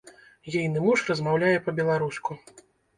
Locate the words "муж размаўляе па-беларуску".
0.87-2.43